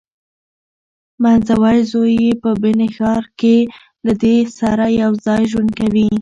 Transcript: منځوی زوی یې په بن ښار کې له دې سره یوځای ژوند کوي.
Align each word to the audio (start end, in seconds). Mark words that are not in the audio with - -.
منځوی 1.23 1.77
زوی 1.91 2.13
یې 2.25 2.31
په 2.41 2.49
بن 2.61 2.79
ښار 2.95 3.23
کې 3.39 3.57
له 4.05 4.13
دې 4.23 4.37
سره 4.59 4.85
یوځای 5.01 5.41
ژوند 5.51 5.71
کوي. 5.79 6.09